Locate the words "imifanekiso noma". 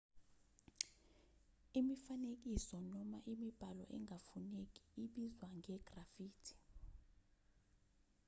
1.79-3.17